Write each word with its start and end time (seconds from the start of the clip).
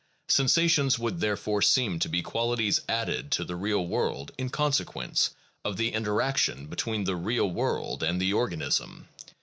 Sensations 0.29 0.97
would 0.97 1.19
therefore 1.19 1.61
seem 1.61 1.99
to 1.99 2.09
be 2.09 2.23
qualities 2.23 2.81
added 2.89 3.29
to 3.33 3.45
the 3.45 3.55
real 3.55 3.85
world 3.85 4.31
in 4.35 4.49
consequence 4.49 5.29
of 5.63 5.77
the 5.77 5.93
interaction 5.93 6.65
between 6.65 7.03
the 7.03 7.15
real 7.15 7.51
world 7.51 8.01
and 8.01 8.19
the 8.19 8.33
organism. 8.33 9.07